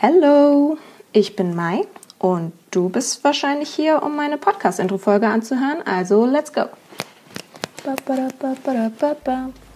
Hallo, 0.00 0.78
ich 1.10 1.34
bin 1.34 1.56
Mai 1.56 1.84
und 2.20 2.52
du 2.70 2.88
bist 2.88 3.24
wahrscheinlich 3.24 3.68
hier, 3.70 4.00
um 4.00 4.14
meine 4.14 4.38
Podcast-Intro-Folge 4.38 5.26
anzuhören, 5.26 5.82
also 5.84 6.24
let's 6.24 6.52
go. 6.52 6.66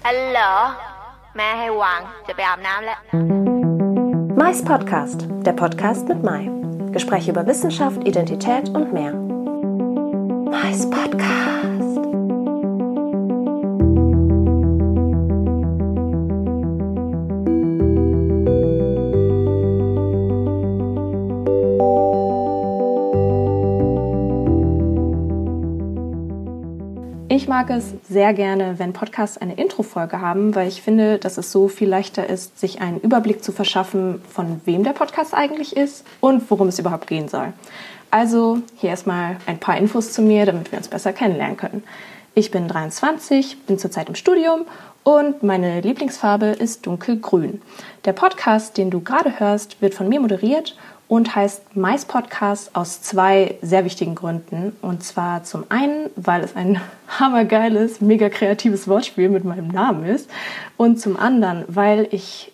Hallo, 0.05 0.75
Mai 1.35 1.71
Wang, 1.71 2.07
Mais 4.37 4.63
Podcast, 4.65 5.27
der 5.45 5.55
Podcast 5.55 6.07
mit 6.07 6.23
Mai. 6.23 6.49
Gespräche 6.93 7.33
über 7.33 7.45
Wissenschaft, 7.45 8.07
Identität 8.07 8.69
und 8.69 8.93
mehr. 8.93 9.15
Mais 10.53 10.89
Podcast. 10.89 11.52
Ich 27.35 27.49
mag 27.49 27.71
es 27.71 27.95
sehr 28.11 28.35
gerne, 28.35 28.79
wenn 28.79 28.93
Podcasts 28.93 29.39
eine 29.39 29.55
Intro-Folge 29.55 30.21
haben, 30.21 30.55
weil 30.55 30.69
ich 30.69 30.83
finde, 30.83 31.17
dass 31.17 31.39
es 31.39 31.51
so 31.51 31.67
viel 31.67 31.89
leichter 31.89 32.29
ist, 32.29 32.61
sich 32.61 32.83
einen 32.83 33.01
Überblick 33.01 33.43
zu 33.43 33.53
verschaffen, 33.53 34.21
von 34.29 34.61
wem 34.67 34.85
der 34.85 34.93
Podcast 34.93 35.33
eigentlich 35.33 35.75
ist 35.75 36.05
und 36.21 36.51
worum 36.51 36.69
es 36.69 36.79
überhaupt 36.79 37.07
gehen 37.07 37.29
soll. 37.29 37.55
Also 38.11 38.59
hier 38.77 38.91
erstmal 38.91 39.39
ein 39.47 39.59
paar 39.59 39.79
Infos 39.79 40.13
zu 40.13 40.21
mir, 40.21 40.45
damit 40.45 40.73
wir 40.73 40.79
uns 40.79 40.89
besser 40.89 41.15
kennenlernen 41.15 41.57
können. 41.57 41.85
Ich 42.35 42.51
bin 42.51 42.67
23, 42.67 43.67
bin 43.67 43.79
zurzeit 43.79 44.09
im 44.09 44.15
Studium 44.15 44.65
und 45.05 45.43
meine 45.43 45.83
Lieblingsfarbe 45.83 46.47
ist 46.47 46.87
dunkelgrün. 46.87 47.61
Der 48.07 48.15
Podcast, 48.15 48.79
den 48.79 48.89
du 48.89 49.01
gerade 49.01 49.39
hörst, 49.39 49.83
wird 49.83 49.93
von 49.93 50.09
mir 50.09 50.19
moderiert 50.19 50.75
und 51.09 51.37
heißt 51.37 51.77
Mais 51.77 52.07
Podcast 52.07 52.75
aus 52.75 53.03
zwei 53.03 53.57
sehr 53.61 53.85
wichtigen 53.85 54.15
Gründen. 54.15 54.75
Und 54.81 55.05
zwar 55.05 55.45
zum 55.45 55.65
einen, 55.69 56.09
weil 56.17 56.43
es 56.43 56.57
ein 56.57 56.81
hammergeiles, 57.19 58.01
mega 58.01 58.31
kreatives 58.31 58.89
Wortspiel 58.89 59.29
mit 59.29 59.45
meinem 59.45 59.69
Namen 59.69 60.07
ist. 60.07 60.31
Und 60.79 60.99
zum 60.99 61.19
anderen, 61.19 61.65
weil 61.69 62.09
ich 62.13 62.51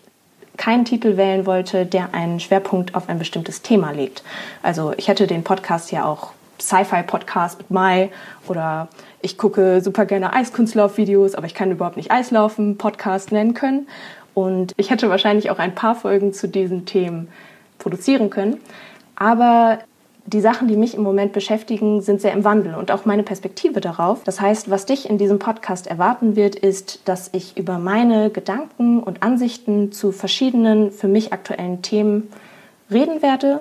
keinen 0.56 0.86
Titel 0.86 1.16
wählen 1.16 1.46
wollte, 1.46 1.86
der 1.86 2.14
einen 2.14 2.40
Schwerpunkt 2.40 2.96
auf 2.96 3.08
ein 3.08 3.20
bestimmtes 3.20 3.62
Thema 3.62 3.92
legt. 3.92 4.24
Also 4.60 4.92
ich 4.96 5.06
hätte 5.06 5.28
den 5.28 5.44
Podcast 5.44 5.92
ja 5.92 6.04
auch 6.04 6.32
Sci-Fi-Podcast 6.60 7.58
mit 7.58 7.70
Mai 7.70 8.10
oder 8.48 8.88
ich 9.20 9.38
gucke 9.38 9.80
super 9.80 10.06
gerne 10.06 10.32
Eiskunstlaufvideos, 10.32 11.34
aber 11.34 11.46
ich 11.46 11.54
kann 11.54 11.70
überhaupt 11.70 11.96
nicht 11.96 12.10
Eislaufen 12.10 12.78
Podcast 12.78 13.32
nennen 13.32 13.54
können. 13.54 13.88
Und 14.34 14.72
ich 14.76 14.90
hätte 14.90 15.10
wahrscheinlich 15.10 15.50
auch 15.50 15.58
ein 15.58 15.74
paar 15.74 15.94
Folgen 15.94 16.32
zu 16.32 16.46
diesen 16.46 16.86
Themen 16.86 17.28
produzieren 17.78 18.30
können. 18.30 18.60
Aber 19.16 19.80
die 20.26 20.40
Sachen, 20.40 20.68
die 20.68 20.76
mich 20.76 20.94
im 20.94 21.02
Moment 21.02 21.32
beschäftigen, 21.32 22.02
sind 22.02 22.20
sehr 22.20 22.34
im 22.34 22.44
Wandel 22.44 22.74
und 22.74 22.90
auch 22.90 23.06
meine 23.06 23.22
Perspektive 23.22 23.80
darauf. 23.80 24.24
Das 24.24 24.40
heißt, 24.40 24.70
was 24.70 24.84
dich 24.84 25.08
in 25.08 25.16
diesem 25.16 25.38
Podcast 25.38 25.86
erwarten 25.86 26.36
wird, 26.36 26.54
ist, 26.54 27.00
dass 27.06 27.30
ich 27.32 27.56
über 27.56 27.78
meine 27.78 28.28
Gedanken 28.28 29.02
und 29.02 29.22
Ansichten 29.22 29.90
zu 29.90 30.12
verschiedenen 30.12 30.92
für 30.92 31.08
mich 31.08 31.32
aktuellen 31.32 31.80
Themen 31.80 32.28
reden 32.90 33.22
werde. 33.22 33.60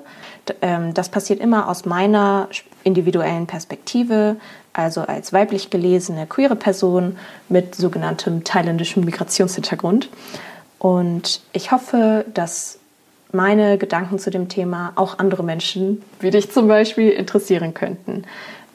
ähm, 0.62 0.94
Das 0.94 1.10
passiert 1.10 1.40
immer 1.40 1.70
aus 1.70 1.86
meiner 1.86 2.48
individuellen 2.84 3.48
Perspektive, 3.48 4.38
also 4.74 5.02
als 5.02 5.34
weiblich 5.34 5.70
gelesene 5.70 6.28
queere 6.28 6.56
Person 6.56 7.18
mit 7.50 7.76
sogenanntem 7.76 8.44
thailändischem 8.44 9.04
Migrationshintergrund. 9.04 10.10
Und 10.80 11.42
ich 11.54 11.72
hoffe, 11.72 12.26
dass 12.34 12.80
meine 13.32 13.78
Gedanken 13.78 14.20
zu 14.20 14.30
dem 14.30 14.48
Thema 14.48 14.94
auch 14.96 15.20
andere 15.20 15.44
Menschen, 15.44 16.04
wie 16.20 16.30
dich 16.30 16.52
zum 16.52 16.68
Beispiel, 16.68 17.10
interessieren 17.10 17.74
könnten. 17.74 18.24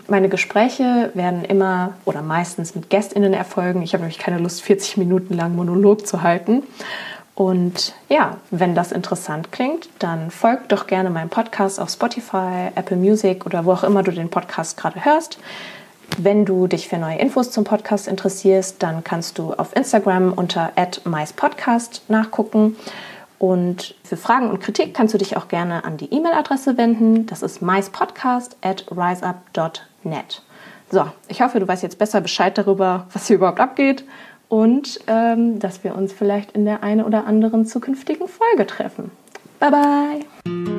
Meine 0.08 0.28
Gespräche 0.28 1.10
werden 1.14 1.44
immer 1.44 1.94
oder 2.04 2.22
meistens 2.22 2.74
mit 2.74 2.90
GästInnen 2.90 3.32
erfolgen. 3.32 3.82
Ich 3.82 3.94
habe 3.94 4.02
nämlich 4.02 4.18
keine 4.18 4.38
Lust, 4.38 4.62
40 4.62 4.96
Minuten 4.96 5.34
lang 5.34 5.54
Monolog 5.54 6.06
zu 6.06 6.22
halten. 6.22 6.64
Und 7.34 7.94
ja, 8.08 8.36
wenn 8.50 8.74
das 8.74 8.92
interessant 8.92 9.52
klingt, 9.52 9.88
dann 9.98 10.30
folgt 10.30 10.70
doch 10.70 10.86
gerne 10.86 11.08
meinem 11.08 11.30
Podcast 11.30 11.80
auf 11.80 11.88
Spotify, 11.88 12.68
Apple 12.74 12.96
Music 12.96 13.46
oder 13.46 13.64
wo 13.64 13.72
auch 13.72 13.84
immer 13.84 14.02
du 14.02 14.12
den 14.12 14.28
Podcast 14.28 14.76
gerade 14.76 15.04
hörst. 15.04 15.38
Wenn 16.18 16.44
du 16.44 16.66
dich 16.66 16.88
für 16.88 16.98
neue 16.98 17.18
Infos 17.18 17.50
zum 17.50 17.64
Podcast 17.64 18.06
interessierst, 18.06 18.82
dann 18.82 19.02
kannst 19.02 19.38
du 19.38 19.54
auf 19.54 19.74
Instagram 19.74 20.34
unter 20.34 20.72
@maispodcast 21.04 22.02
nachgucken. 22.08 22.76
Und 23.38 23.94
für 24.04 24.18
Fragen 24.18 24.50
und 24.50 24.60
Kritik 24.60 24.92
kannst 24.92 25.14
du 25.14 25.18
dich 25.18 25.36
auch 25.38 25.48
gerne 25.48 25.84
an 25.84 25.96
die 25.96 26.12
E-Mail-Adresse 26.12 26.76
wenden. 26.76 27.24
Das 27.26 27.42
ist 27.42 27.62
maispodcast 27.62 28.56
at 28.60 28.84
riseup.net. 28.90 30.42
So, 30.90 31.06
ich 31.28 31.40
hoffe, 31.40 31.58
du 31.58 31.66
weißt 31.66 31.82
jetzt 31.82 31.98
besser 31.98 32.20
Bescheid 32.20 32.56
darüber, 32.58 33.06
was 33.12 33.26
hier 33.26 33.36
überhaupt 33.36 33.58
abgeht 33.58 34.04
und 34.52 35.00
ähm, 35.06 35.60
dass 35.60 35.82
wir 35.82 35.94
uns 35.94 36.12
vielleicht 36.12 36.52
in 36.52 36.66
der 36.66 36.82
einen 36.82 37.02
oder 37.02 37.26
anderen 37.26 37.64
zukünftigen 37.64 38.28
Folge 38.28 38.66
treffen. 38.66 39.10
Bye 39.58 39.70
bye! 39.70 40.71